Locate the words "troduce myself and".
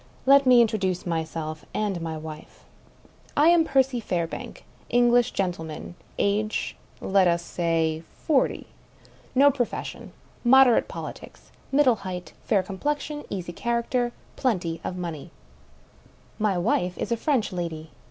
0.67-2.01